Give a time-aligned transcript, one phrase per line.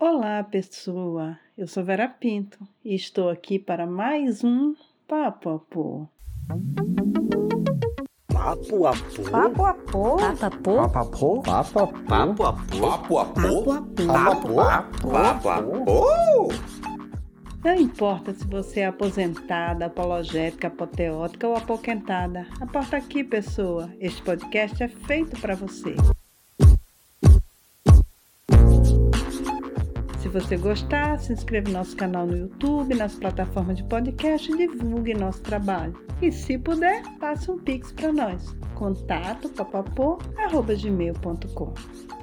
[0.00, 1.36] Olá, pessoa.
[1.56, 4.72] Eu sou Vera Pinto e estou aqui para mais um
[5.08, 6.08] Papo Apô.
[8.32, 9.26] Papo Apô?
[9.28, 10.16] Papo Apô?
[10.16, 11.42] Papo Apô?
[15.10, 16.48] Papo?
[17.64, 22.46] Não importa se você é aposentada, apologética, apoteótica ou apoquentada.
[22.60, 23.90] Aporta aqui, pessoa.
[23.98, 25.96] Este podcast é feito para você.
[30.28, 34.58] Se você gostar, se inscreva no nosso canal no YouTube, nas plataformas de podcast e
[34.58, 35.98] divulgue nosso trabalho.
[36.20, 38.54] E se puder, passe um pix para nós.
[38.74, 42.17] Contato papapô.gmail.com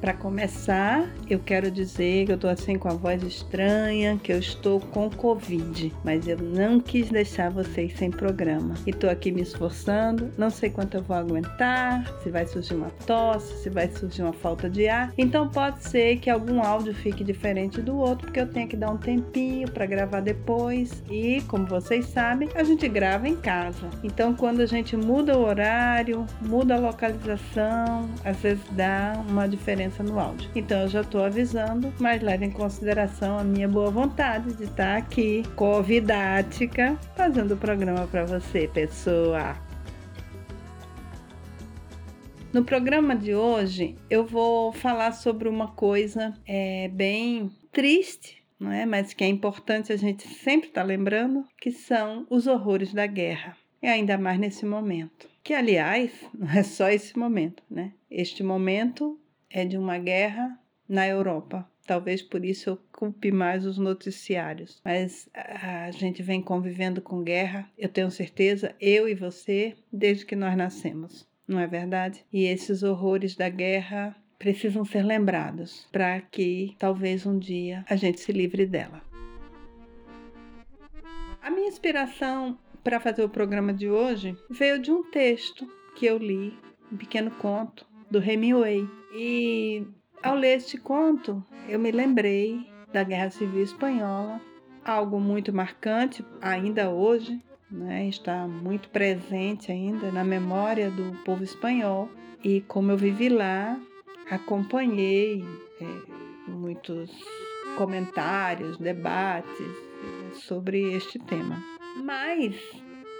[0.00, 4.38] Para começar, eu quero dizer que eu estou assim com a voz estranha, que eu
[4.38, 8.74] estou com Covid, mas eu não quis deixar vocês sem programa.
[8.86, 12.88] E estou aqui me esforçando, não sei quanto eu vou aguentar, se vai surgir uma
[13.06, 15.12] tosse, se vai surgir uma falta de ar.
[15.18, 18.90] Então pode ser que algum áudio fique diferente do outro, porque eu tenho que dar
[18.90, 21.02] um tempinho para gravar depois.
[21.10, 23.90] E, como vocês sabem, a gente grava em casa.
[24.02, 29.89] Então quando a gente muda o horário, muda a localização, às vezes dá uma diferença
[29.98, 30.50] no áudio.
[30.54, 34.96] Então eu já estou avisando, mas leve em consideração a minha boa vontade de estar
[34.96, 39.56] aqui, convidática, fazendo o programa para você, pessoa.
[42.52, 48.84] No programa de hoje eu vou falar sobre uma coisa é, bem triste, não é?
[48.84, 53.06] Mas que é importante a gente sempre estar tá lembrando, que são os horrores da
[53.06, 53.56] guerra.
[53.82, 55.28] E ainda mais nesse momento.
[55.44, 57.92] Que, aliás, não é só esse momento, né?
[58.10, 59.16] Este momento
[59.50, 61.68] é de uma guerra na Europa.
[61.86, 64.80] Talvez por isso eu culpe mais os noticiários.
[64.84, 70.36] Mas a gente vem convivendo com guerra, eu tenho certeza, eu e você, desde que
[70.36, 71.28] nós nascemos.
[71.48, 72.24] Não é verdade?
[72.32, 78.20] E esses horrores da guerra precisam ser lembrados para que talvez um dia a gente
[78.20, 79.02] se livre dela.
[81.42, 86.18] A minha inspiração para fazer o programa de hoje veio de um texto que eu
[86.18, 86.56] li,
[86.90, 88.88] um pequeno conto do Hemingway.
[89.14, 89.86] E
[90.22, 94.40] ao ler este conto, eu me lembrei da Guerra Civil Espanhola,
[94.84, 98.08] algo muito marcante ainda hoje, né?
[98.08, 102.08] está muito presente ainda na memória do povo espanhol.
[102.42, 103.78] E como eu vivi lá,
[104.30, 105.44] acompanhei
[105.80, 107.10] é, muitos
[107.76, 109.90] comentários, debates
[110.32, 111.62] sobre este tema.
[112.02, 112.54] Mas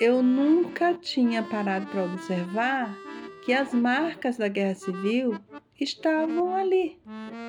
[0.01, 2.97] eu nunca tinha parado para observar
[3.51, 5.37] que as marcas da guerra civil
[5.81, 6.97] estavam ali,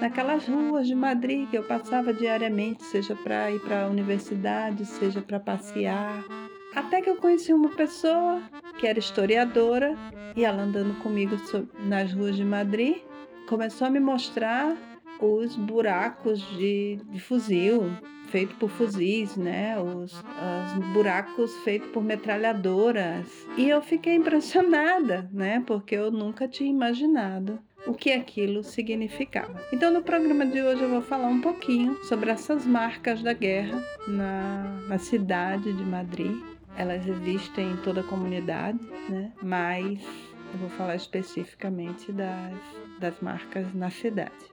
[0.01, 5.21] naquelas ruas de Madrid que eu passava diariamente, seja para ir para a universidade, seja
[5.21, 6.25] para passear.
[6.73, 8.41] Até que eu conheci uma pessoa
[8.79, 9.95] que era historiadora
[10.35, 11.35] e ela andando comigo
[11.85, 12.97] nas ruas de Madrid
[13.47, 14.75] começou a me mostrar
[15.19, 17.91] os buracos de, de fuzil,
[18.31, 19.77] feito por fuzis, né?
[19.79, 23.27] Os, os buracos feitos por metralhadoras.
[23.57, 25.61] E eu fiquei impressionada, né?
[25.67, 29.61] Porque eu nunca tinha imaginado o que aquilo significava.
[29.73, 33.83] Então, no programa de hoje, eu vou falar um pouquinho sobre essas marcas da guerra
[34.07, 36.35] na, na cidade de Madrid.
[36.77, 39.31] Elas existem em toda a comunidade, né?
[39.41, 39.99] Mas
[40.53, 42.53] eu vou falar especificamente das,
[42.99, 44.50] das marcas na cidade.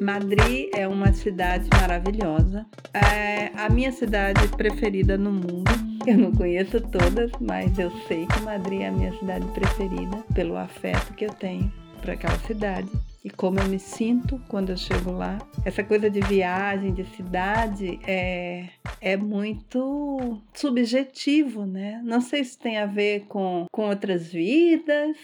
[0.00, 2.66] Madrid é uma cidade maravilhosa.
[2.94, 5.70] É a minha cidade preferida no mundo.
[6.06, 10.56] Eu não conheço todas, mas eu sei que Madrid é a minha cidade preferida pelo
[10.56, 11.70] afeto que eu tenho
[12.00, 12.88] para aquela cidade
[13.24, 15.38] e como eu me sinto quando eu chego lá.
[15.64, 18.68] Essa coisa de viagem, de cidade, é,
[19.00, 22.00] é muito subjetivo, né?
[22.04, 25.16] Não sei se tem a ver com, com outras vidas,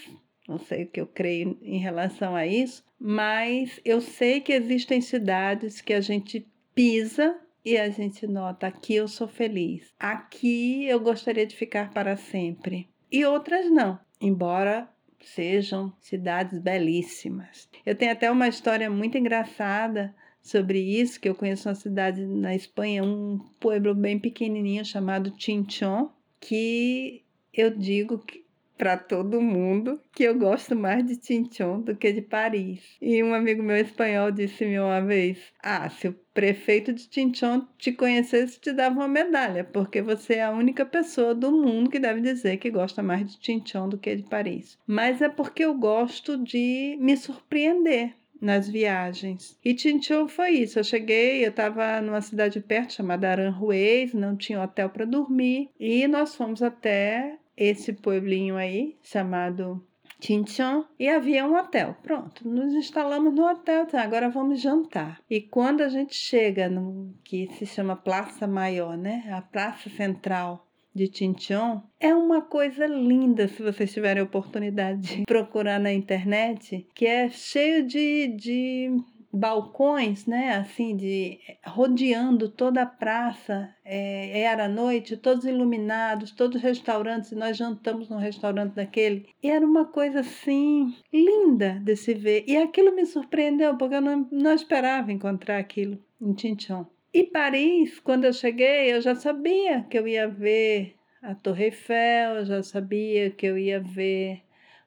[0.47, 5.01] não sei o que eu creio em relação a isso, mas eu sei que existem
[5.01, 10.99] cidades que a gente pisa e a gente nota aqui eu sou feliz, aqui eu
[10.99, 14.87] gostaria de ficar para sempre, e outras não, embora
[15.25, 17.67] sejam cidades belíssimas.
[17.83, 22.53] Eu tenho até uma história muito engraçada sobre isso, que eu conheço uma cidade na
[22.53, 26.09] Espanha, um pueblo bem pequenininho chamado Chinchón,
[26.39, 28.44] que eu digo que
[28.77, 32.81] para todo mundo que eu gosto mais de Chinchon do que de Paris.
[33.01, 37.91] E um amigo meu espanhol disse-me uma vez: Ah, se o prefeito de Chinchon te
[37.91, 42.21] conhecesse, te dava uma medalha, porque você é a única pessoa do mundo que deve
[42.21, 44.77] dizer que gosta mais de Chinchon do que de Paris.
[44.85, 48.13] Mas é porque eu gosto de me surpreender.
[48.41, 49.57] nas viagens.
[49.63, 50.77] E Tinchon foi isso.
[50.77, 56.05] Eu cheguei, eu estava numa cidade perto chamada Aranjuez, não tinha hotel para dormir, e
[56.07, 59.85] nós fomos até esse pueblinho aí chamado
[60.19, 61.95] Tinchon e havia um hotel.
[62.01, 65.21] Pronto, nos instalamos no hotel, tá, agora vamos jantar.
[65.29, 69.23] E quando a gente chega no que se chama Praça Maior, né?
[69.31, 70.65] A praça central
[70.95, 77.05] de Tinchon, é uma coisa linda se vocês tiverem oportunidade de procurar na internet, que
[77.05, 78.97] é cheio de, de
[79.35, 87.31] balcões, né, assim, de rodeando toda a praça, é, era noite, todos iluminados, todos restaurantes,
[87.31, 92.45] e nós jantamos num restaurante daquele, e era uma coisa assim, linda de se ver,
[92.47, 96.85] e aquilo me surpreendeu, porque eu não, não esperava encontrar aquilo em Tinchon.
[97.13, 102.35] E Paris, quando eu cheguei, eu já sabia que eu ia ver a Torre Eiffel,
[102.35, 104.41] eu já sabia que eu ia ver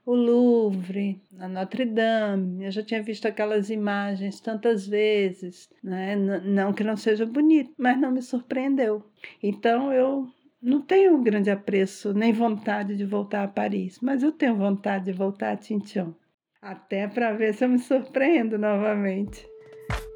[0.08, 2.64] o Louvre, a Notre Dame.
[2.64, 6.16] Eu já tinha visto aquelas imagens tantas vezes, né?
[6.16, 9.04] não que não seja bonito, mas não me surpreendeu.
[9.42, 10.26] Então eu
[10.62, 15.12] não tenho grande apreço nem vontade de voltar a Paris, mas eu tenho vontade de
[15.12, 16.14] voltar a Tinchon.
[16.62, 19.46] Até para ver se eu me surpreendo novamente.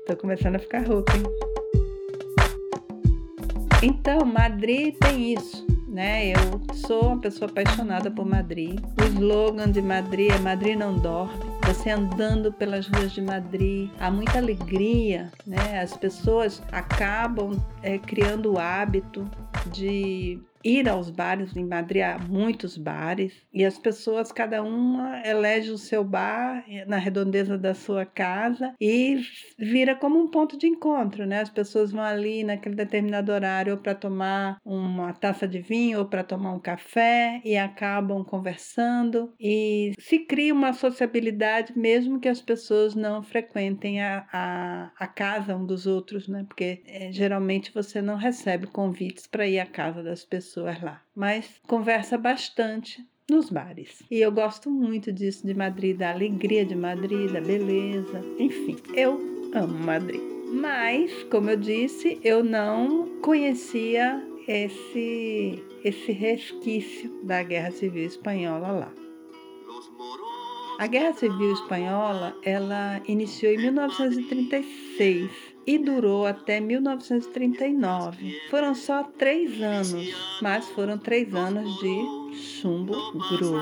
[0.01, 1.23] Estou começando a ficar rouca, hein?
[3.83, 6.29] Então, Madrid tem isso né?
[6.31, 8.81] Eu sou uma pessoa apaixonada por Madrid.
[8.99, 11.53] O slogan de Madrid é Madrid não dorme.
[11.67, 15.81] Você andando pelas ruas de Madrid, há muita alegria, né?
[15.81, 19.31] As pessoas acabam é, criando o hábito
[19.71, 21.57] de ir aos bares.
[21.57, 26.97] Em Madrid há muitos bares e as pessoas, cada uma elege o seu bar na
[26.97, 29.21] redondeza da sua casa e
[29.59, 31.41] vira como um ponto de encontro, né?
[31.41, 36.25] As pessoas vão ali naquele determinado horário para tomar uma taça de vinho ou para
[36.25, 42.95] tomar um café e acabam conversando e se cria uma sociabilidade mesmo que as pessoas
[42.95, 46.45] não frequentem a, a, a casa um dos outros, né?
[46.47, 51.01] Porque é, geralmente você não recebe convites para ir à casa das pessoas pessoas lá,
[51.17, 54.03] mas conversa bastante nos bares.
[54.11, 58.21] E eu gosto muito disso de Madrid, da alegria de Madrid, da beleza.
[58.39, 59.19] Enfim, eu
[59.55, 60.21] amo Madrid.
[60.53, 68.93] Mas, como eu disse, eu não conhecia esse esse resquício da Guerra Civil Espanhola lá.
[70.79, 78.41] A Guerra Civil Espanhola, ela iniciou em 1936 e durou até 1939.
[78.51, 83.53] Foram só três anos, mas foram três anos de chumbo grosso.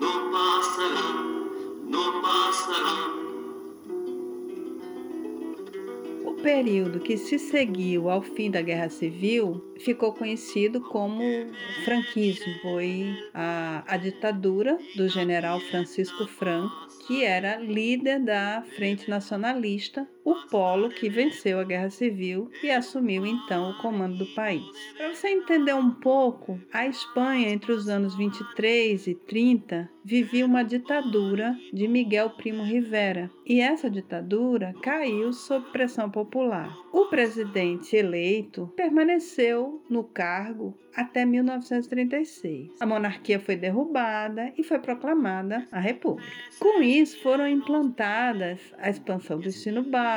[0.00, 1.50] No pasarán,
[1.86, 3.23] no pasarán,
[6.44, 11.22] período que se seguiu ao fim da Guerra Civil ficou conhecido como
[11.86, 12.52] franquismo.
[12.60, 20.34] Foi a, a ditadura do general Francisco Franco, que era líder da Frente Nacionalista o
[20.48, 24.64] polo que venceu a Guerra Civil e assumiu então o comando do país.
[24.96, 30.62] Para você entender um pouco, a Espanha entre os anos 23 e 30 vivia uma
[30.62, 36.76] ditadura de Miguel Primo Rivera, e essa ditadura caiu sob pressão popular.
[36.92, 42.70] O presidente eleito permaneceu no cargo até 1936.
[42.78, 46.30] A monarquia foi derrubada e foi proclamada a República.
[46.60, 50.13] Com isso, foram implantadas a expansão do ensino básico,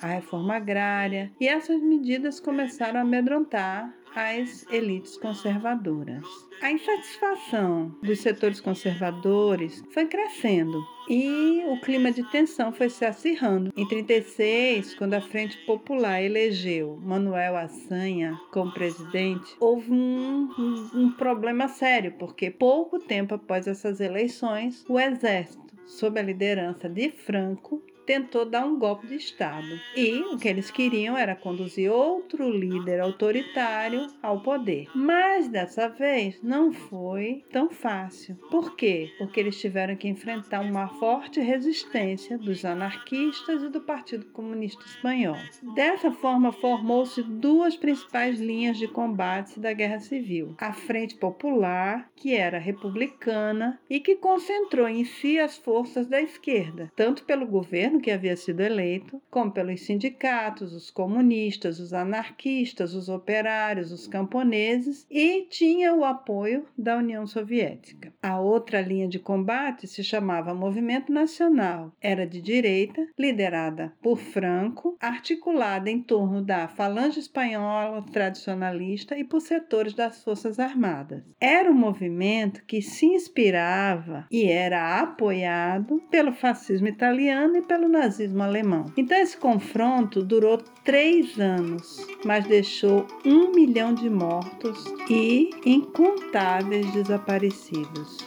[0.00, 6.24] a reforma agrária, e essas medidas começaram a amedrontar as elites conservadoras.
[6.62, 13.70] A insatisfação dos setores conservadores foi crescendo e o clima de tensão foi se acirrando.
[13.76, 20.48] Em 36, quando a Frente Popular elegeu Manuel Assanha como presidente, houve um,
[20.94, 27.10] um problema sério, porque pouco tempo após essas eleições, o exército, sob a liderança de
[27.10, 29.78] Franco, tentou dar um golpe de Estado.
[29.94, 34.88] E o que eles queriam era conduzir outro líder autoritário ao poder.
[34.94, 38.36] Mas dessa vez não foi tão fácil.
[38.50, 39.10] Por quê?
[39.18, 45.36] Porque eles tiveram que enfrentar uma forte resistência dos anarquistas e do Partido Comunista Espanhol.
[45.74, 52.34] Dessa forma, formou-se duas principais linhas de combate da Guerra Civil: a Frente Popular, que
[52.34, 58.00] era republicana e que concentrou em si as forças da esquerda, tanto pelo governo governo
[58.00, 65.06] que havia sido eleito, como pelos sindicatos, os comunistas, os anarquistas, os operários, os camponeses
[65.10, 68.12] e tinha o apoio da União Soviética.
[68.22, 71.92] A outra linha de combate se chamava Movimento Nacional.
[72.00, 79.40] Era de direita, liderada por Franco, articulada em torno da Falange Espanhola tradicionalista e por
[79.40, 81.22] setores das Forças Armadas.
[81.40, 88.42] Era um movimento que se inspirava e era apoiado pelo fascismo italiano e pelo nazismo
[88.42, 88.92] alemão.
[88.96, 98.18] Então, esse confronto durou três anos, mas deixou um milhão de mortos e incontáveis desaparecidos.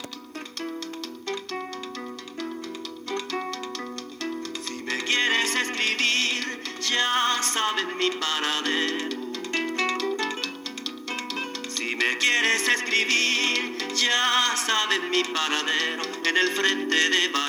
[12.19, 16.03] Quieres escribir, ya sabes mi paradero.
[16.25, 17.48] En el frente de.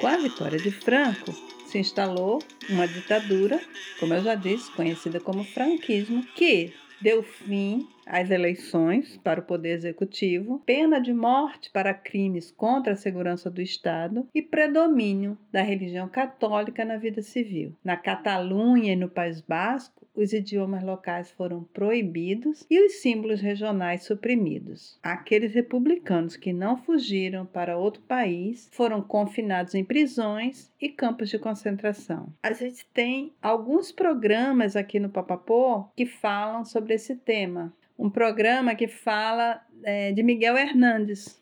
[0.00, 1.34] Com a vitória de Franco,
[1.66, 3.60] se instalou uma ditadura,
[3.98, 9.70] como eu já disse, conhecida como franquismo, que deu fim às eleições para o poder
[9.70, 16.08] executivo, pena de morte para crimes contra a segurança do Estado e predomínio da religião
[16.08, 17.74] católica na vida civil.
[17.84, 24.02] Na Catalunha e no País Basco, os idiomas locais foram proibidos e os símbolos regionais
[24.04, 24.98] suprimidos.
[25.02, 31.38] Aqueles republicanos que não fugiram para outro país foram confinados em prisões e campos de
[31.38, 32.32] concentração.
[32.42, 37.72] A gente tem alguns programas aqui no Papapô que falam sobre esse tema.
[38.00, 41.38] Um programa que fala é, de Miguel Hernandes,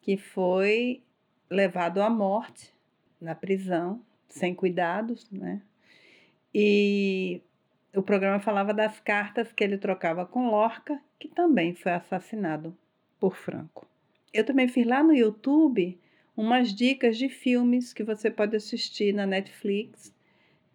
[0.00, 1.02] que foi
[1.50, 2.72] levado à morte
[3.20, 5.60] na prisão, sem cuidados, né?
[6.54, 7.42] E
[7.94, 12.74] o programa falava das cartas que ele trocava com Lorca, que também foi assassinado
[13.20, 13.86] por Franco.
[14.32, 16.00] Eu também fiz lá no YouTube
[16.34, 20.10] umas dicas de filmes que você pode assistir na Netflix,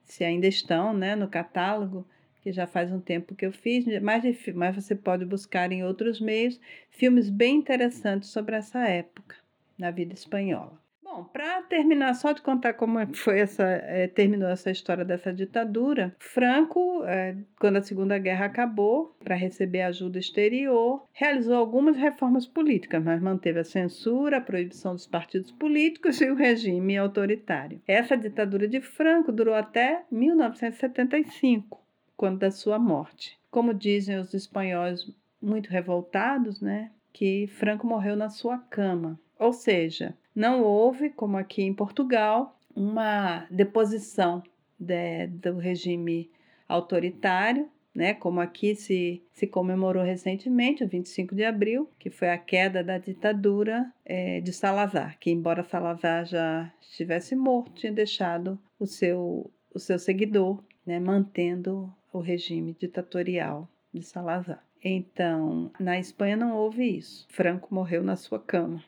[0.04, 2.08] se ainda estão né, no catálogo,
[2.44, 4.24] que já faz um tempo que eu fiz, mas,
[4.54, 6.60] mas você pode buscar em outros meios
[6.92, 9.38] filmes bem interessantes sobre essa época
[9.78, 10.84] na vida espanhola.
[11.16, 15.32] Bom, para terminar, só de contar como é foi essa, é, terminou essa história dessa
[15.32, 22.48] ditadura, Franco, é, quando a Segunda Guerra acabou, para receber ajuda exterior, realizou algumas reformas
[22.48, 27.80] políticas, mas manteve a censura, a proibição dos partidos políticos e o regime autoritário.
[27.88, 31.83] Essa ditadura de Franco durou até 1975,
[32.16, 33.40] quando da sua morte.
[33.50, 39.20] Como dizem os espanhóis muito revoltados, né, que Franco morreu na sua cama.
[39.38, 44.42] Ou seja, não houve, como aqui em Portugal, uma deposição
[44.80, 46.32] de, do regime
[46.68, 52.38] autoritário, né, como aqui se, se comemorou recentemente, o 25 de abril, que foi a
[52.38, 58.88] queda da ditadura é, de Salazar, que embora Salazar já estivesse morto, tinha deixado o
[58.88, 64.64] seu, o seu seguidor, né, mantendo o regime ditatorial de Salazar.
[64.82, 67.28] Então, na Espanha não houve isso.
[67.30, 68.82] Franco morreu na sua cama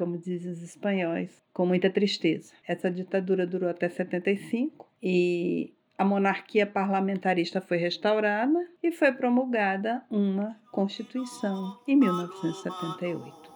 [0.00, 2.54] como dizem os espanhóis, com muita tristeza.
[2.66, 10.58] Essa ditadura durou até 75 e a monarquia parlamentarista foi restaurada e foi promulgada uma
[10.72, 13.50] Constituição em 1978.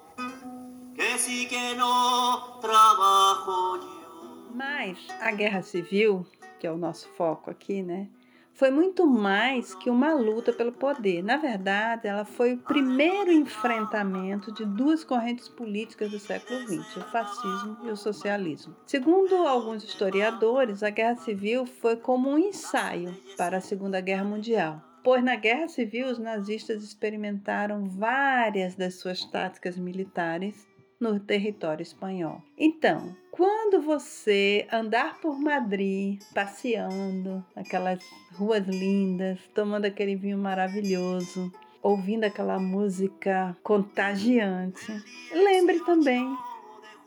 [4.55, 6.27] Mas a Guerra Civil,
[6.61, 8.09] que é o nosso foco aqui, né?
[8.55, 11.23] Foi muito mais que uma luta pelo poder.
[11.23, 17.01] Na verdade, ela foi o primeiro enfrentamento de duas correntes políticas do século XX, o
[17.11, 18.75] fascismo e o socialismo.
[18.87, 24.81] Segundo alguns historiadores, a Guerra Civil foi como um ensaio para a Segunda Guerra Mundial.
[25.03, 30.67] Pois na Guerra Civil os nazistas experimentaram várias das suas táticas militares
[31.01, 32.43] no território espanhol.
[32.57, 38.01] Então, quando você andar por Madrid, passeando, aquelas
[38.33, 44.93] ruas lindas, tomando aquele vinho maravilhoso, ouvindo aquela música contagiante,
[45.33, 46.37] lembre também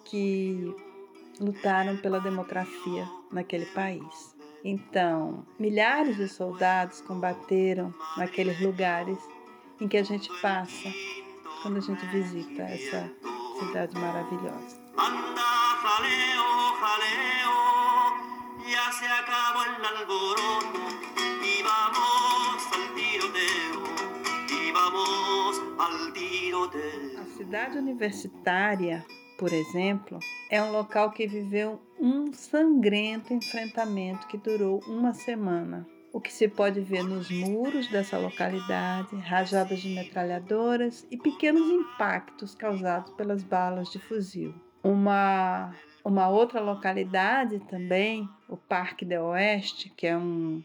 [0.05, 0.75] que
[1.39, 4.35] lutaram pela democracia naquele país.
[4.63, 9.17] Então, milhares de soldados combateram naqueles lugares
[9.79, 10.91] em que a gente passa
[11.61, 13.09] quando a gente visita essa
[13.59, 14.77] cidade maravilhosa.
[14.97, 15.51] Anda,
[15.83, 16.49] jaleo,
[16.81, 17.57] jaleo,
[18.71, 20.81] ya se acabó el alboroto
[21.43, 23.81] y vamos al tiroteo,
[24.49, 27.21] y vamos al tiroteo.
[27.21, 29.05] A cidade universitária,
[29.39, 35.87] por exemplo, é um local que viveu um sangrento enfrentamento que durou uma semana
[36.17, 42.55] o que se pode ver nos muros dessa localidade, rajadas de metralhadoras e pequenos impactos
[42.55, 44.51] causados pelas balas de fuzil.
[44.83, 50.63] Uma uma outra localidade também, o Parque do Oeste, que é um,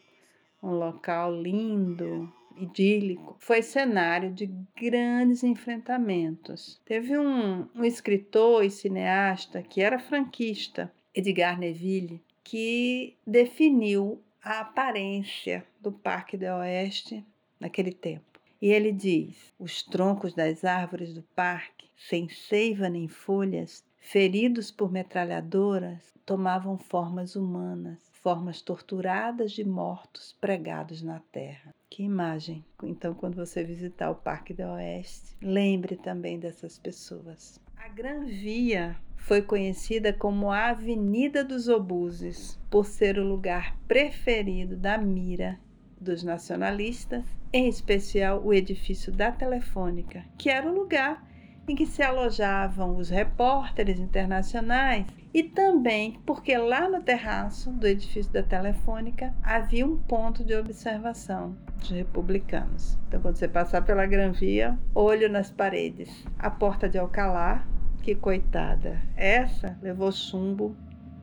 [0.63, 6.81] um local lindo, idílico, foi cenário de grandes enfrentamentos.
[6.87, 15.65] Teve um, um escritor e cineasta que era franquista, Edgar Neville, que definiu a aparência
[15.81, 17.25] do Parque do Oeste
[17.61, 18.41] naquele tempo.
[18.61, 24.91] E ele diz: os troncos das árvores do parque, sem seiva nem folhas, feridos por
[24.91, 31.73] metralhadoras, tomavam formas humanas, formas torturadas de mortos pregados na terra.
[31.89, 32.65] Que imagem!
[32.83, 37.61] Então, quando você visitar o Parque do Oeste, lembre também dessas pessoas.
[37.85, 44.77] A Gran Via foi conhecida como a Avenida dos Obuses, por ser o lugar preferido
[44.77, 45.59] da mira
[46.01, 51.27] dos nacionalistas, em especial o edifício da Telefônica, que era o lugar
[51.67, 58.33] em que se alojavam os repórteres internacionais e também porque lá no terraço do edifício
[58.33, 62.99] da Telefônica havia um ponto de observação dos republicanos.
[63.09, 66.25] Então, quando você passar pela Gran Via, olho nas paredes.
[66.39, 67.65] A porta de Alcalá,
[68.03, 70.77] que coitada, essa levou chumbo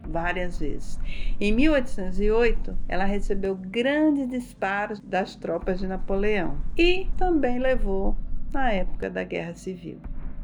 [0.07, 1.00] várias vezes.
[1.39, 8.15] Em 1808, ela recebeu grandes disparos das tropas de Napoleão e também levou
[8.51, 10.00] na época da Guerra Civil.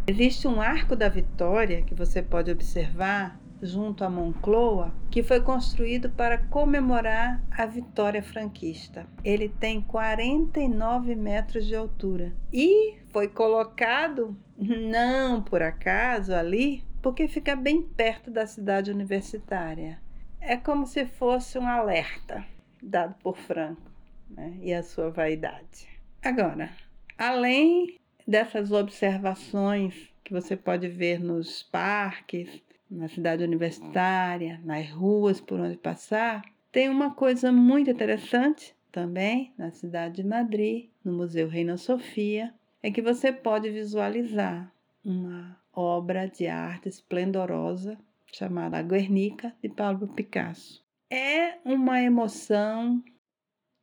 [0.05, 6.09] Existe um arco da Vitória que você pode observar junto a Moncloa, que foi construído
[6.09, 9.07] para comemorar a vitória franquista.
[9.23, 17.55] Ele tem 49 metros de altura e foi colocado, não por acaso, ali porque fica
[17.55, 19.99] bem perto da cidade universitária.
[20.41, 22.43] É como se fosse um alerta
[22.81, 23.91] dado por Franco
[24.29, 25.87] né, e a sua vaidade.
[26.21, 26.71] Agora,
[27.17, 35.59] além dessas observações que você pode ver nos parques, na cidade universitária, nas ruas por
[35.59, 41.77] onde passar, tem uma coisa muito interessante também na cidade de Madrid, no Museu Reina
[41.77, 44.71] Sofia, é que você pode visualizar
[45.03, 47.97] uma obra de arte esplendorosa
[48.31, 50.83] chamada Guernica de Pablo Picasso.
[51.09, 53.03] É uma emoção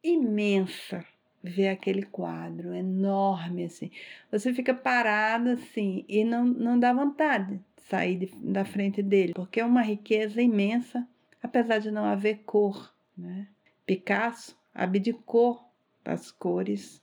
[0.02, 1.04] imensa
[1.42, 3.90] ver aquele quadro enorme assim.
[4.30, 7.60] Você fica parado assim e não, não dá vontade de
[7.92, 11.06] sair de, da frente dele, porque é uma riqueza imensa,
[11.42, 12.90] apesar de não haver cor.
[13.16, 13.46] Né?
[13.84, 15.60] Picasso abdicou
[16.02, 17.02] das cores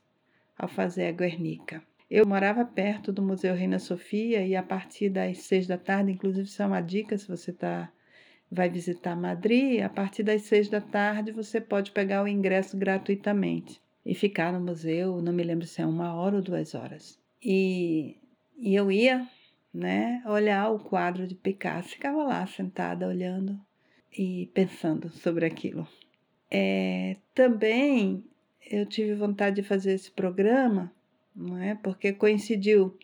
[0.58, 1.84] ao fazer a Guernica.
[2.10, 6.48] Eu morava perto do Museu Reina Sofia e a partir das seis da tarde, inclusive
[6.48, 7.92] isso é uma dica se você tá,
[8.52, 13.80] vai visitar Madrid, a partir das seis da tarde você pode pegar o ingresso gratuitamente
[14.04, 17.20] e ficar no museu, não me lembro se é uma hora ou duas horas.
[17.44, 18.18] E,
[18.58, 19.28] e eu ia
[19.74, 23.60] né, olhar o quadro de Picasso, ficava lá sentada olhando
[24.18, 25.88] e pensando sobre aquilo.
[26.50, 28.24] É, também
[28.70, 30.92] eu tive vontade de fazer esse programa
[31.40, 31.76] não é?
[31.76, 32.96] Porque coincidiu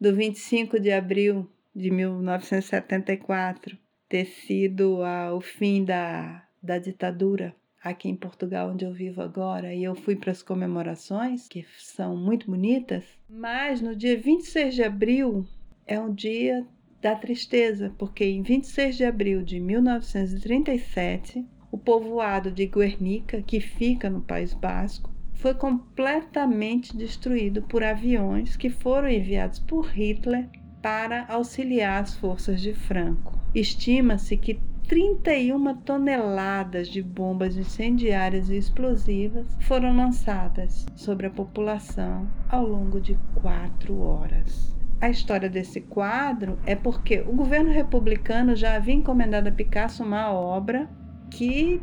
[0.00, 3.76] do 25 de abril de 1974
[4.08, 9.74] ter sido a, o fim da, da ditadura aqui em Portugal, onde eu vivo agora,
[9.74, 14.82] e eu fui para as comemorações, que são muito bonitas, mas no dia 26 de
[14.82, 15.46] abril
[15.86, 16.66] é um dia
[17.00, 24.08] da tristeza, porque em 26 de abril de 1937, o povoado de Guernica, que fica
[24.08, 30.48] no País Basco, foi completamente destruído por aviões que foram enviados por Hitler
[30.80, 33.38] para auxiliar as forças de Franco.
[33.54, 42.66] Estima-se que 31 toneladas de bombas incendiárias e explosivas foram lançadas sobre a população ao
[42.66, 44.73] longo de quatro horas.
[45.04, 50.32] A história desse quadro é porque o governo republicano já havia encomendado a Picasso uma
[50.32, 50.88] obra
[51.30, 51.78] que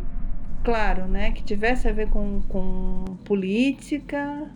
[0.64, 4.50] claro, né, que tivesse a ver com, com política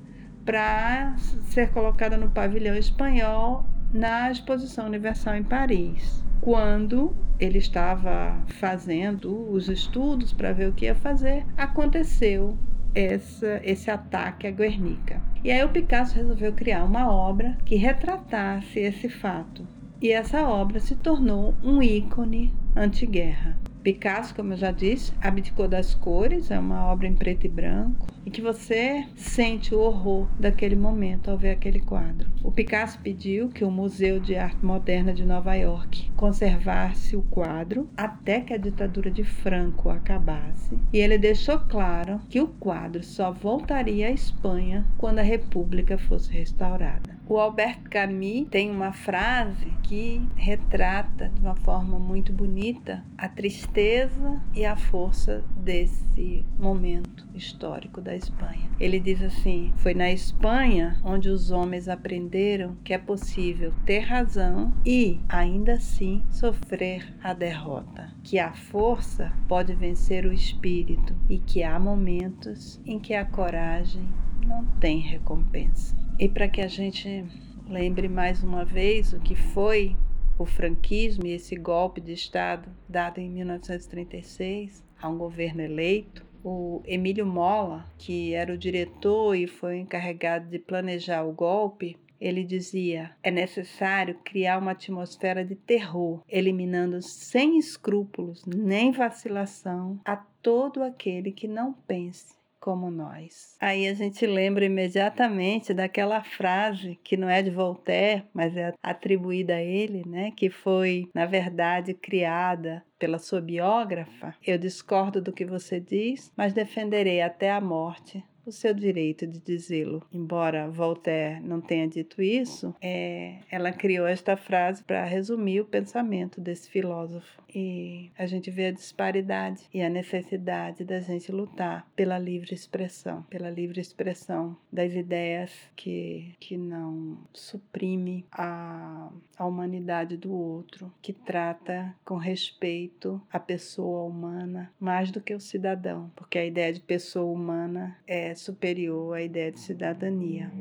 [0.44, 6.26] para ser colocada no pavilhão espanhol na Exposição Universal em Paris.
[6.42, 12.58] Quando ele estava fazendo os estudos para ver o que ia fazer, aconteceu
[12.96, 15.22] essa, esse ataque a Guernica.
[15.44, 19.68] E aí o Picasso resolveu criar uma obra que retratasse esse fato.
[20.02, 23.58] E essa obra se tornou um ícone antiguerra.
[23.86, 28.08] Picasso, como eu já disse, abdicou das cores, é uma obra em preto e branco,
[28.26, 32.28] e que você sente o horror daquele momento ao ver aquele quadro.
[32.44, 37.88] O Picasso pediu que o Museu de Arte Moderna de Nova York conservasse o quadro
[37.96, 43.32] até que a ditadura de Franco acabasse, e ele deixou claro que o quadro só
[43.32, 47.15] voltaria à Espanha quando a República fosse restaurada.
[47.28, 54.40] O Albert Camus tem uma frase que retrata de uma forma muito bonita a tristeza
[54.54, 58.70] e a força desse momento histórico da Espanha.
[58.80, 64.72] Ele diz assim: Foi na Espanha onde os homens aprenderam que é possível ter razão
[64.86, 71.64] e, ainda assim, sofrer a derrota, que a força pode vencer o espírito e que
[71.64, 74.08] há momentos em que a coragem
[74.46, 76.05] não tem recompensa.
[76.18, 77.26] E para que a gente
[77.68, 79.98] lembre mais uma vez o que foi
[80.40, 86.82] o franquismo e esse golpe de Estado dado em 1936 a um governo eleito, o
[86.86, 93.12] Emílio Mola, que era o diretor e foi encarregado de planejar o golpe, ele dizia:
[93.22, 101.34] é necessário criar uma atmosfera de terror, eliminando sem escrúpulos nem vacilação a todo aquele
[101.34, 103.56] que não pense como nós.
[103.60, 109.56] Aí a gente lembra imediatamente daquela frase que não é de Voltaire, mas é atribuída
[109.56, 114.36] a ele, né, que foi, na verdade, criada pela sua biógrafa.
[114.46, 119.40] Eu discordo do que você diz, mas defenderei até a morte o seu direito de
[119.40, 120.04] dizê-lo.
[120.12, 126.40] Embora Voltaire não tenha dito isso, é, ela criou esta frase para resumir o pensamento
[126.40, 127.44] desse filósofo.
[127.54, 133.24] E a gente vê a disparidade e a necessidade da gente lutar pela livre expressão,
[133.24, 141.14] pela livre expressão das ideias que, que não suprime a, a humanidade do outro, que
[141.14, 146.82] trata com respeito a pessoa humana mais do que o cidadão, porque a ideia de
[146.82, 147.98] pessoa humana
[148.40, 150.52] superior à ideia de cidadania.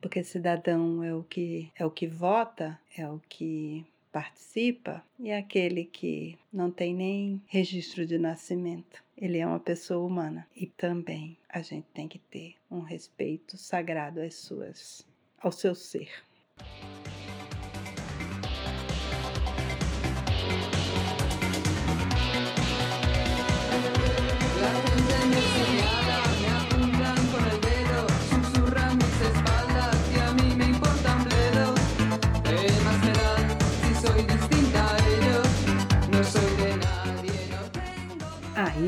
[0.00, 5.38] Porque cidadão é o que é o que vota, é o que participa e é
[5.38, 9.02] aquele que não tem nem registro de nascimento.
[9.16, 14.20] Ele é uma pessoa humana e também a gente tem que ter um respeito sagrado
[14.20, 15.06] às suas
[15.40, 16.10] ao seu ser.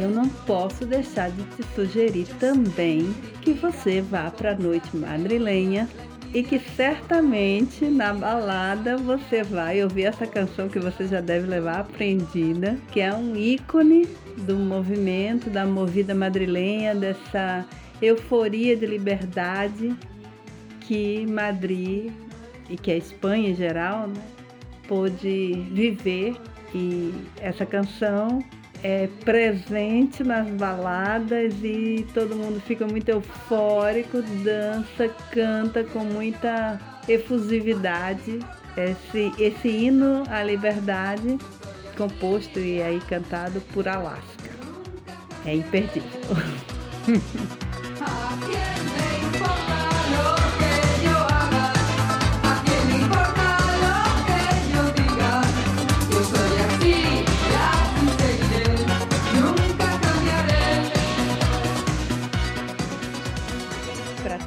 [0.01, 5.87] Eu não posso deixar de te sugerir também que você vá para a noite madrilenha
[6.33, 11.81] e que certamente na balada você vai ouvir essa canção que você já deve levar
[11.81, 14.07] aprendida, que é um ícone
[14.47, 17.67] do movimento, da movida madrilenha, dessa
[18.01, 19.95] euforia de liberdade
[20.81, 22.11] que Madrid
[22.71, 24.23] e que a Espanha em geral né,
[24.89, 26.37] pôde viver.
[26.73, 28.41] E essa canção
[28.83, 38.41] é presente nas baladas e todo mundo fica muito eufórico, dança, canta com muita efusividade.
[38.77, 41.37] Esse, esse hino à liberdade,
[41.97, 44.51] composto e aí cantado por Alaska.
[45.45, 46.21] É imperdível.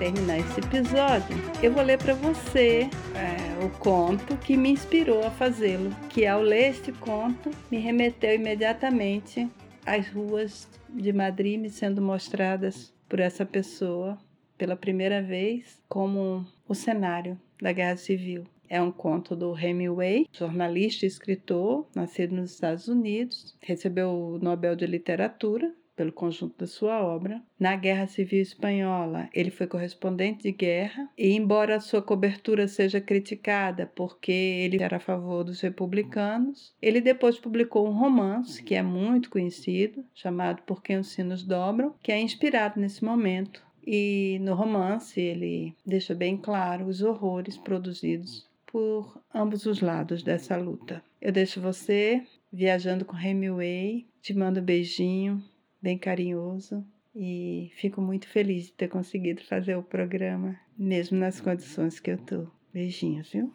[0.04, 5.32] terminar esse episódio, eu vou ler para você é, o conto que me inspirou a
[5.32, 9.50] fazê-lo, que ao ler este conto me remeteu imediatamente
[9.86, 14.18] às ruas de Madrid me sendo mostradas por essa pessoa
[14.58, 18.44] pela primeira vez como o cenário da Guerra Civil.
[18.68, 24.76] É um conto do Hemingway, jornalista e escritor, nascido nos Estados Unidos, recebeu o Nobel
[24.76, 27.42] de Literatura pelo conjunto da sua obra.
[27.60, 33.92] Na Guerra Civil Espanhola, ele foi correspondente de guerra e, embora sua cobertura seja criticada
[33.96, 39.30] porque ele era a favor dos republicanos, ele depois publicou um romance que é muito
[39.30, 43.64] conhecido, chamado Por Quem os Sinos Dobram, que é inspirado nesse momento.
[43.86, 50.56] E no romance ele deixa bem claro os horrores produzidos por ambos os lados dessa
[50.56, 51.04] luta.
[51.22, 55.44] Eu deixo você viajando com Hemingway, te mando um beijinho,
[55.84, 56.82] bem carinhoso
[57.14, 62.18] e fico muito feliz de ter conseguido fazer o programa, mesmo nas condições que eu
[62.18, 62.48] tô.
[62.74, 63.54] Beijinhos, viu?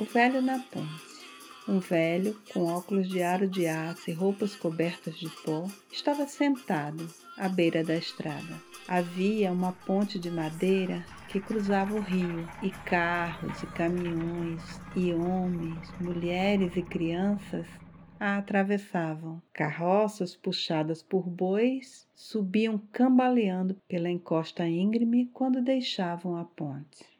[0.00, 1.01] O velho na ponte.
[1.68, 7.06] Um velho, com óculos de aro de aço e roupas cobertas de pó, estava sentado
[7.38, 8.60] à beira da estrada.
[8.88, 14.60] Havia uma ponte de madeira que cruzava o rio, e carros e caminhões,
[14.96, 17.66] e homens, mulheres e crianças
[18.18, 19.40] a atravessavam.
[19.52, 27.11] Carroças puxadas por bois subiam cambaleando pela encosta íngreme quando deixavam a ponte.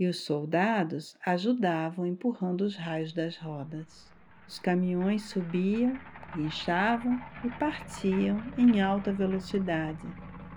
[0.00, 4.10] E os soldados ajudavam empurrando os raios das rodas.
[4.48, 5.92] Os caminhões subiam,
[6.38, 10.06] inchavam e partiam em alta velocidade,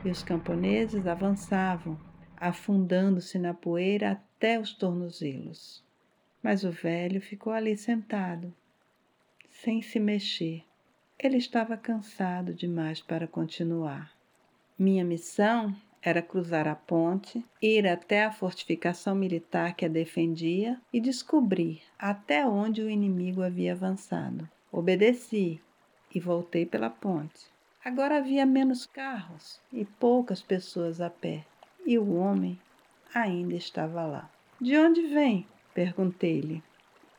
[0.06, 2.00] e os camponeses avançavam,
[2.38, 5.84] afundando-se na poeira até os tornozelos.
[6.42, 8.54] Mas o velho ficou ali sentado,
[9.50, 10.64] sem se mexer.
[11.20, 14.10] Ele estava cansado demais para continuar.
[14.80, 21.00] Minha missão era cruzar a ponte, ir até a fortificação militar que a defendia e
[21.00, 24.50] descobrir até onde o inimigo havia avançado.
[24.70, 25.62] Obedeci
[26.14, 27.48] e voltei pela ponte.
[27.86, 31.46] Agora havia menos carros e poucas pessoas a pé,
[31.86, 32.60] e o homem
[33.14, 34.30] ainda estava lá.
[34.60, 35.48] De onde vem?
[35.74, 36.62] perguntei-lhe.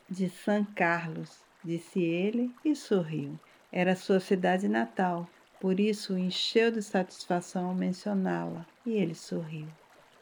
[0.08, 3.38] De São Carlos, disse ele e sorriu.
[3.72, 5.28] Era sua cidade natal,
[5.64, 9.66] por isso o encheu de satisfação ao mencioná-la, e ele sorriu.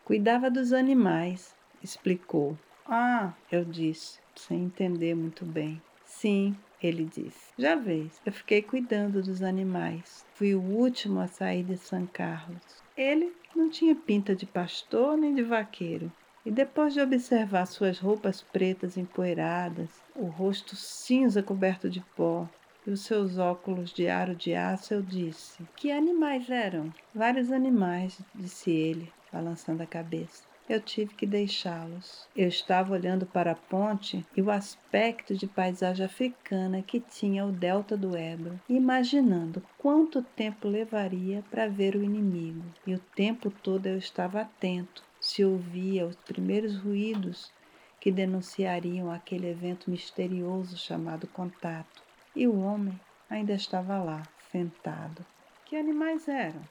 [0.04, 1.52] Cuidava dos animais,
[1.82, 2.56] explicou.
[2.86, 5.82] Ah, eu disse, sem entender muito bem.
[6.04, 7.50] Sim, ele disse.
[7.58, 10.24] Já vês, eu fiquei cuidando dos animais.
[10.34, 12.62] Fui o último a sair de São Carlos.
[12.96, 16.12] Ele não tinha pinta de pastor nem de vaqueiro.
[16.46, 22.48] E depois de observar suas roupas pretas empoeiradas, o rosto cinza coberto de pó
[22.86, 26.92] e os seus óculos de aro de aço, eu disse: Que animais eram?
[27.14, 30.44] Vários animais, disse ele, balançando a cabeça.
[30.68, 32.28] Eu tive que deixá-los.
[32.36, 37.52] Eu estava olhando para a ponte e o aspecto de paisagem africana que tinha o
[37.52, 42.64] delta do Ebro, imaginando quanto tempo levaria para ver o inimigo.
[42.86, 47.52] E o tempo todo eu estava atento, se ouvia os primeiros ruídos
[48.00, 52.02] que denunciariam aquele evento misterioso chamado contato.
[52.34, 55.24] E o homem ainda estava lá, sentado.
[55.64, 56.62] Que animais eram?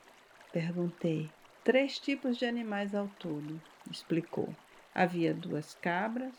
[0.51, 1.29] Perguntei.
[1.63, 4.49] Três tipos de animais ao todo, explicou.
[4.93, 6.33] Havia duas cabras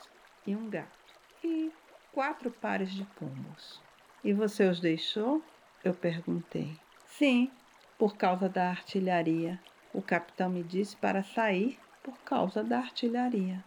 [0.46, 1.14] e um gato.
[1.44, 1.72] E
[2.12, 3.80] quatro pares de pombos.
[4.24, 5.42] E você os deixou?
[5.85, 6.76] Eu perguntei.
[7.06, 7.50] Sim,
[7.98, 9.61] por causa da artilharia.
[9.94, 13.62] O capitão me disse para sair por causa da artilharia.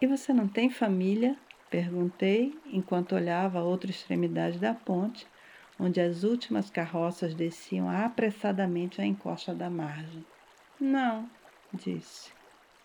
[0.00, 1.36] E você não tem família?
[1.70, 5.26] Perguntei enquanto olhava a outra extremidade da ponte,
[5.78, 10.24] onde as últimas carroças desciam apressadamente a encosta da margem.
[10.80, 11.28] Não,
[11.72, 12.32] disse.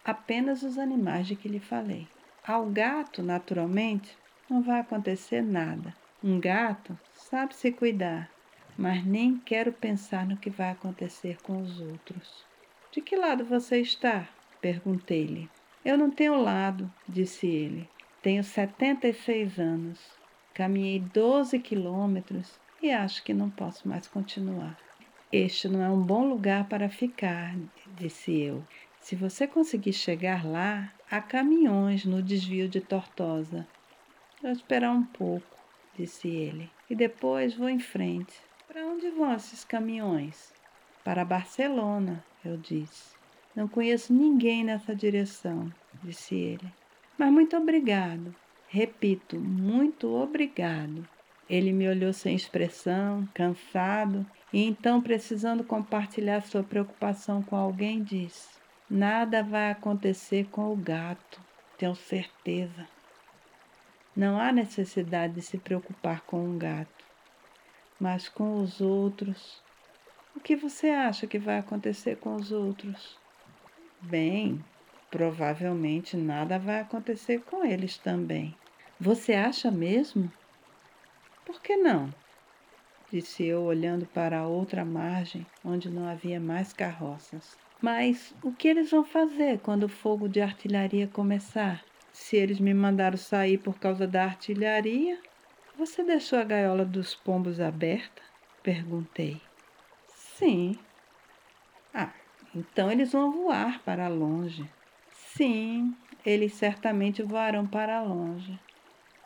[0.04, 2.08] Apenas os animais de que lhe falei.
[2.46, 4.17] Ao gato, naturalmente,
[4.50, 5.93] não vai acontecer nada.
[6.22, 8.30] Um gato sabe se cuidar,
[8.78, 12.46] mas nem quero pensar no que vai acontecer com os outros.
[12.91, 14.28] De que lado você está?
[14.62, 15.50] Perguntei-lhe.
[15.84, 17.89] Eu não tenho lado, disse ele.
[18.24, 20.00] Tenho 76 anos.
[20.54, 24.80] Caminhei 12 quilômetros e acho que não posso mais continuar.
[25.30, 27.54] Este não é um bom lugar para ficar,
[27.98, 28.64] disse eu.
[29.02, 33.68] Se você conseguir chegar lá, há caminhões no desvio de Tortosa.
[34.42, 35.58] Vou esperar um pouco,
[35.94, 38.34] disse ele, e depois vou em frente.
[38.70, 40.54] Para onde vão esses caminhões?
[41.04, 43.18] Para Barcelona, eu disse.
[43.54, 45.70] Não conheço ninguém nessa direção,
[46.02, 46.83] disse ele.
[47.17, 48.36] Mas muito obrigado.
[48.67, 51.08] Repito, muito obrigado.
[51.49, 58.49] Ele me olhou sem expressão, cansado, e então, precisando compartilhar sua preocupação com alguém, disse:
[58.89, 61.41] Nada vai acontecer com o gato,
[61.78, 62.88] tenho certeza.
[64.15, 67.04] Não há necessidade de se preocupar com um gato,
[67.99, 69.62] mas com os outros.
[70.36, 73.17] O que você acha que vai acontecer com os outros?
[74.02, 74.63] Bem,
[75.13, 78.58] provavelmente nada vai acontecer com eles também.
[78.99, 80.28] Você acha mesmo?
[81.45, 82.12] Por que não?
[83.12, 87.56] Disse eu, olhando para a outra margem, onde não havia mais carroças.
[87.80, 91.86] Mas o que eles vão fazer quando o fogo de artilharia começar?
[92.12, 95.19] Se eles me mandaram sair por causa da artilharia,
[95.78, 98.23] você deixou a gaiola dos pombos aberta?
[98.63, 99.39] Perguntei.
[100.08, 100.76] Sim.
[101.93, 102.12] Ah,
[102.56, 104.67] então eles vão voar para longe.
[105.36, 108.60] Sim, eles certamente voarão para longe.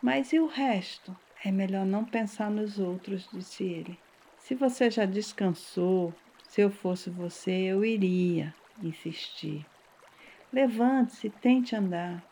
[0.02, 1.14] Mas e o resto?
[1.44, 4.00] É melhor não pensar nos outros, disse ele.
[4.38, 6.14] Se você já descansou,
[6.48, 9.66] se eu fosse você, eu iria, insisti.
[10.52, 12.24] Levante-se, tente andar.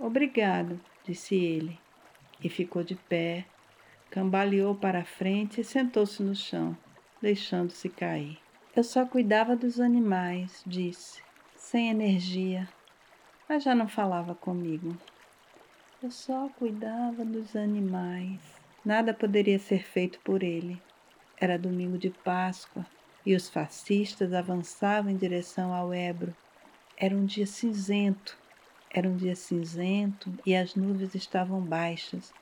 [0.00, 1.78] Obrigado, disse ele,
[2.42, 3.44] e ficou de pé,
[4.10, 6.76] cambaleou para a frente e sentou-se no chão,
[7.20, 8.36] deixando-se cair.
[8.74, 11.22] Eu só cuidava dos animais, disse,
[11.54, 12.68] sem energia.
[13.52, 14.96] Mas já não falava comigo.
[16.02, 18.40] Eu só cuidava dos animais.
[18.82, 20.80] Nada poderia ser feito por ele.
[21.38, 22.86] Era domingo de Páscoa
[23.26, 26.34] e os fascistas avançavam em direção ao Ebro.
[26.96, 28.38] Era um dia cinzento.
[28.90, 32.32] Era um dia cinzento e as nuvens estavam baixas,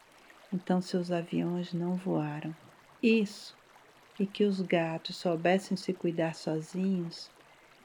[0.53, 2.55] então seus aviões não voaram.
[3.03, 3.57] Isso,
[4.17, 7.29] e que os gatos soubessem se cuidar sozinhos,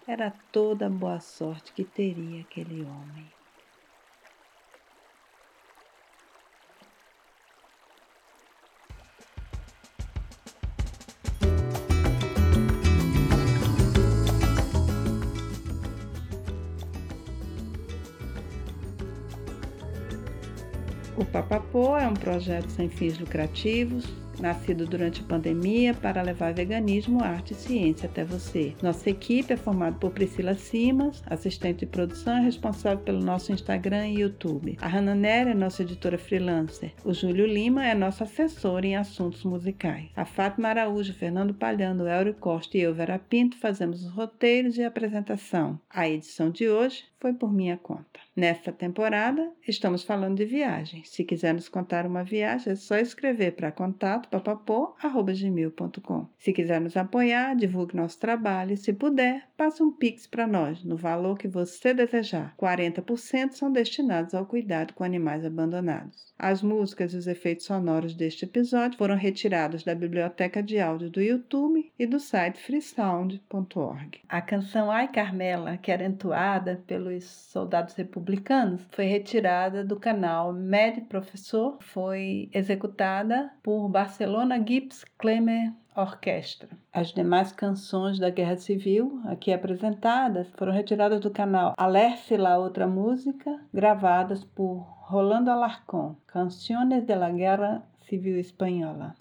[0.08, 3.26] era toda a boa sorte que teria aquele homem.
[21.18, 27.24] O Papapô é um projeto sem fins lucrativos nascido durante a pandemia para levar veganismo,
[27.24, 28.74] arte e ciência até você.
[28.82, 34.22] Nossa equipe é formada por Priscila Simas, assistente de produção responsável pelo nosso Instagram e
[34.22, 34.78] YouTube.
[34.82, 36.94] A Hannah Nery é nossa editora freelancer.
[37.04, 40.10] O Júlio Lima é nosso assessor em assuntos musicais.
[40.16, 44.84] A Fátima Araújo, Fernando Palhando, Elrio Costa e eu, Vera Pinto, fazemos os roteiros e
[44.84, 45.80] a apresentação.
[45.90, 48.20] A edição de hoje foi por minha conta.
[48.36, 51.04] Nesta temporada, estamos falando de viagem.
[51.06, 56.28] Se quiser nos contar uma viagem, é só escrever para contato papapô.gmail.com.
[56.38, 60.84] Se quiser nos apoiar, divulgue nosso trabalho e, se puder, passe um pix para nós,
[60.84, 62.56] no valor que você desejar.
[62.58, 66.34] 40% são destinados ao cuidado com animais abandonados.
[66.38, 71.22] As músicas e os efeitos sonoros deste episódio foram retirados da biblioteca de áudio do
[71.22, 74.22] YouTube e do site freesound.org.
[74.28, 81.02] A canção Ai Carmela, que era entoada pelos soldados republicanos, foi retirada do canal Med
[81.08, 86.68] Professor, foi executada por Barcelona Gibbs Clemer Orquestra.
[86.92, 92.86] As demais canções da Guerra Civil aqui apresentadas foram retiradas do canal Alerce La Outra
[92.86, 99.16] Música, gravadas por Rolando Alarcón, Canciones de la Guerra Civil Espanhola.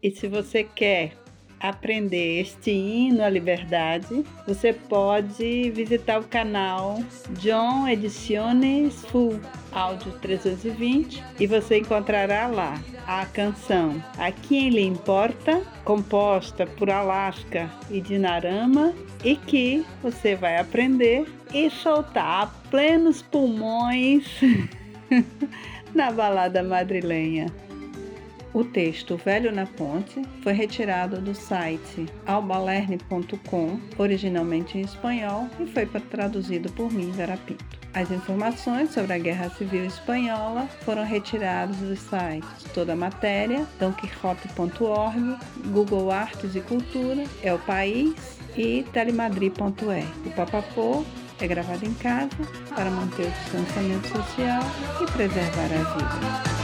[0.00, 1.23] E se você quer
[1.60, 6.98] aprender este hino à liberdade, você pode visitar o canal
[7.40, 9.40] John Ediciones Full
[9.72, 17.70] Áudio 320 e você encontrará lá a canção A Quem Lhe Importa, composta por Alaska
[17.90, 24.26] e Dinarama, e que você vai aprender e soltar a plenos pulmões
[25.94, 27.46] na balada madrilenha.
[28.54, 35.84] O texto Velho na Ponte foi retirado do site albalerne.com, originalmente em espanhol, e foi
[35.86, 37.64] traduzido por mim, Vera Pinto.
[37.92, 45.36] As informações sobre a Guerra Civil Espanhola foram retiradas dos sites Toda a Matéria, donquichote.org,
[45.72, 50.06] Google Artes e Cultura, É o País e telemadrid.er.
[50.26, 51.04] O Papapô
[51.40, 52.28] é gravado em casa
[52.72, 54.62] para manter o distanciamento social
[55.02, 56.63] e preservar a vida.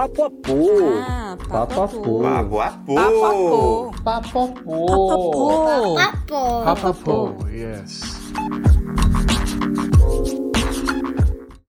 [0.00, 0.56] Papapu.
[1.04, 2.24] Ah, Papapu.
[2.24, 2.94] papapu.
[2.96, 3.92] Papapu.
[4.00, 4.48] Papapo.
[4.64, 5.52] Papapu.
[5.92, 6.42] Papapo.
[6.64, 7.18] Papapo,
[7.52, 8.09] yes.